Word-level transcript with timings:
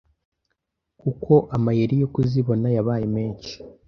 kuko 1.01 1.33
amayeri 1.55 1.95
yo 2.01 2.07
kuzibona 2.13 2.67
yabaye 2.75 3.05
menshi 3.15 3.53